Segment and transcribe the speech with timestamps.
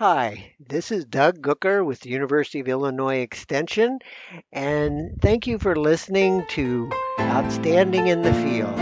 [0.00, 3.98] Hi, this is Doug Gucker with the University of Illinois Extension,
[4.52, 8.78] and thank you for listening to Outstanding in the Field.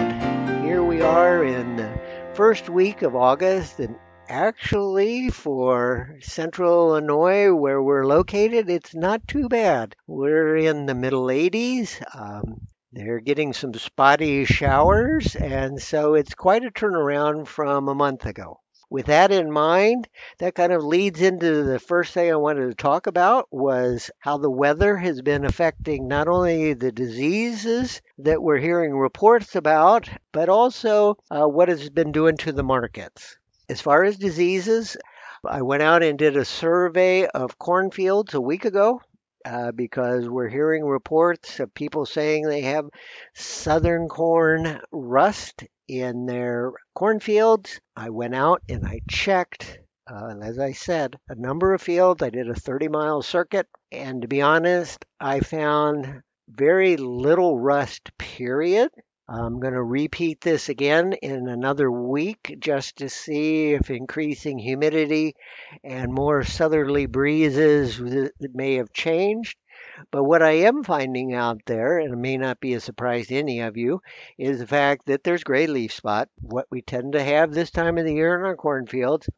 [0.62, 1.98] Here we are in the
[2.34, 3.96] first week of August, and
[4.28, 9.96] actually for central Illinois, where we're located, it's not too bad.
[10.06, 11.98] We're in the middle 80s.
[12.14, 18.26] Um, they're getting some spotty showers, and so it's quite a turnaround from a month
[18.26, 20.08] ago with that in mind,
[20.38, 24.38] that kind of leads into the first thing I wanted to talk about was how
[24.38, 30.48] the weather has been affecting not only the diseases that we're hearing reports about, but
[30.48, 33.36] also uh, what it's been doing to the markets.
[33.68, 34.96] As far as diseases,
[35.44, 39.00] I went out and did a survey of cornfields a week ago
[39.44, 42.88] uh, because we're hearing reports of people saying they have
[43.34, 47.80] southern corn rust in their cornfields.
[47.96, 49.78] I went out and I checked,
[50.10, 52.22] uh, and as I said, a number of fields.
[52.22, 58.16] I did a 30 mile circuit, and to be honest, I found very little rust,
[58.18, 58.90] period.
[59.28, 65.34] I'm going to repeat this again in another week just to see if increasing humidity
[65.82, 68.00] and more southerly breezes
[68.54, 69.58] may have changed.
[70.10, 73.36] But what I am finding out there, and it may not be a surprise to
[73.36, 74.02] any of you,
[74.38, 77.96] is the fact that there's gray leaf spot, what we tend to have this time
[77.98, 79.28] of the year in our cornfields.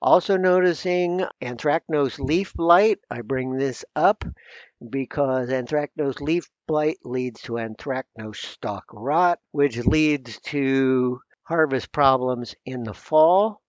[0.00, 2.98] Also noticing anthracnose leaf blight.
[3.10, 4.24] I bring this up
[4.88, 12.84] because anthracnose leaf blight leads to anthracnose stalk rot, which leads to harvest problems in
[12.84, 13.60] the fall.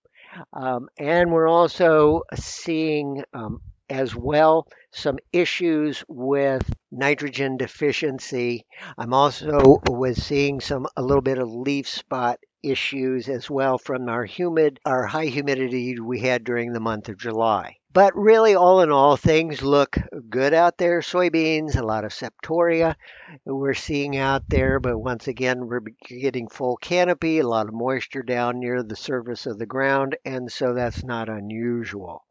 [0.54, 8.66] Um, and we're also seeing um, as well some issues with nitrogen deficiency.
[8.98, 14.08] I'm also was seeing some a little bit of leaf spot issues as well from
[14.08, 17.76] our humid our high humidity we had during the month of July.
[17.92, 19.98] But really all in all things look
[20.30, 21.02] good out there.
[21.02, 22.96] Soybeans, a lot of septoria
[23.44, 28.24] we're seeing out there, but once again we're getting full canopy, a lot of moisture
[28.24, 32.24] down near the surface of the ground, and so that's not unusual.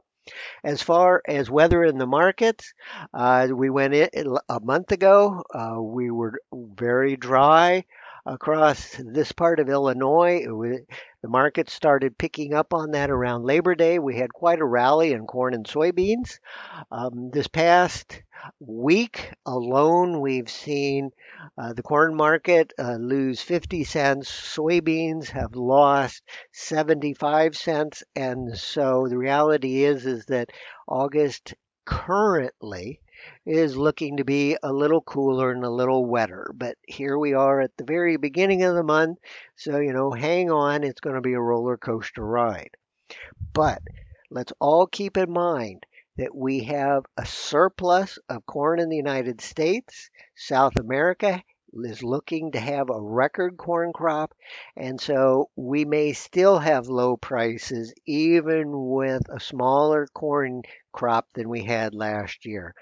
[0.64, 2.64] As far as weather in the market,
[3.12, 5.44] uh, we went in a month ago.
[5.54, 7.84] Uh, we were very dry
[8.26, 10.44] across this part of Illinois.
[11.22, 13.98] The market started picking up on that around Labor Day.
[13.98, 16.38] We had quite a rally in corn and soybeans.
[16.90, 18.22] Um, this past
[18.58, 21.10] week alone, we've seen
[21.58, 24.30] uh, the corn market uh, lose 50 cents.
[24.30, 26.22] Soybeans have lost
[26.52, 28.02] 75 cents.
[28.16, 30.52] And so the reality is, is that
[30.88, 31.52] August
[31.84, 33.00] currently
[33.46, 36.52] is looking to be a little cooler and a little wetter.
[36.54, 39.18] But here we are at the very beginning of the month.
[39.56, 40.84] So, you know, hang on.
[40.84, 42.70] It's going to be a roller coaster ride.
[43.52, 43.82] But
[44.30, 45.84] let's all keep in mind
[46.16, 50.10] that we have a surplus of corn in the United States.
[50.36, 51.42] South America
[51.72, 54.34] is looking to have a record corn crop,
[54.76, 61.48] and so we may still have low prices even with a smaller corn crop than
[61.48, 62.74] we had last year.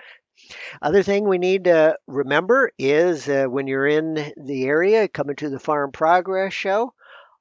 [0.81, 5.49] Other thing we need to remember is uh, when you're in the area coming to
[5.49, 6.93] the Farm Progress Show,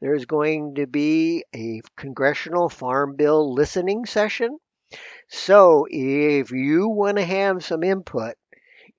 [0.02, 4.60] there's going to be a congressional farm bill listening session.
[5.30, 8.36] So if you want to have some input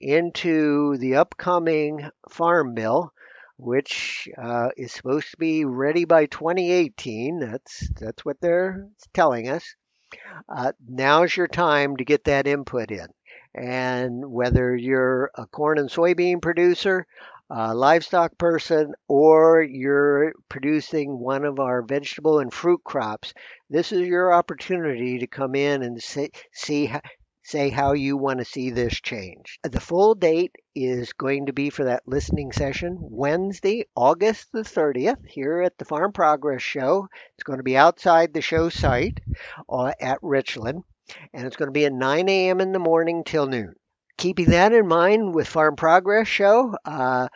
[0.00, 3.12] into the upcoming farm bill,
[3.56, 9.74] which uh, is supposed to be ready by 2018, that's that's what they're telling us.
[10.48, 13.08] Uh, now's your time to get that input in.
[13.60, 17.06] And whether you're a corn and soybean producer,
[17.50, 23.34] a livestock person, or you're producing one of our vegetable and fruit crops,
[23.70, 26.86] this is your opportunity to come in and see, see
[27.48, 29.58] say how you want to see this change.
[29.62, 35.26] The full date is going to be for that listening session Wednesday, August the 30th,
[35.26, 37.08] here at the Farm Progress Show.
[37.34, 39.20] It's going to be outside the show site
[39.68, 40.84] uh, at Richland
[41.32, 42.60] and it's going to be at 9 a.m.
[42.60, 43.74] in the morning till noon.
[44.16, 47.28] Keeping that in mind with Farm Progress Show, uh,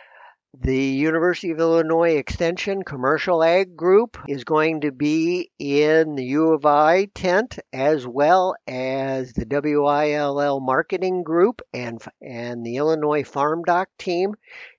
[0.60, 6.52] the University of Illinois Extension Commercial Ag Group is going to be in the U
[6.52, 13.62] of I tent as well as the WILL Marketing Group and, and the Illinois Farm
[13.62, 14.34] Doc team